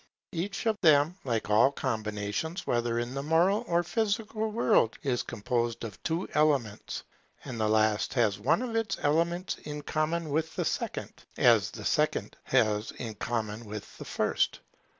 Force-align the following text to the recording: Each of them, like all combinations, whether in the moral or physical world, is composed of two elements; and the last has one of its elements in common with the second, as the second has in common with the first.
Each 0.31 0.65
of 0.65 0.77
them, 0.81 1.15
like 1.25 1.51
all 1.51 1.71
combinations, 1.71 2.65
whether 2.65 2.97
in 2.97 3.13
the 3.13 3.21
moral 3.21 3.63
or 3.67 3.83
physical 3.83 4.49
world, 4.49 4.97
is 5.03 5.21
composed 5.21 5.83
of 5.83 6.01
two 6.01 6.27
elements; 6.33 7.03
and 7.45 7.59
the 7.59 7.69
last 7.69 8.15
has 8.15 8.39
one 8.39 8.63
of 8.63 8.75
its 8.75 8.97
elements 9.03 9.57
in 9.59 9.83
common 9.83 10.31
with 10.31 10.55
the 10.55 10.65
second, 10.65 11.13
as 11.37 11.69
the 11.69 11.85
second 11.85 12.35
has 12.45 12.89
in 12.93 13.13
common 13.13 13.63
with 13.65 13.95
the 13.99 14.05
first. 14.05 14.61